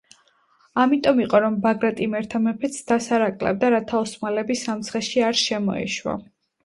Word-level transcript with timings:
ამიტომ 0.83 1.19
იყო, 1.25 1.41
რომ 1.43 1.59
ბაგრატ 1.65 2.01
იმერთა 2.07 2.41
მეფე 2.45 2.71
ცდას 2.77 3.09
არ 3.19 3.25
აკლებდა, 3.29 3.71
რათა 3.75 4.01
ოსმალები 4.07 4.57
სამცხეში 4.67 5.25
არ 5.29 5.43
შემოეშვა. 5.47 6.17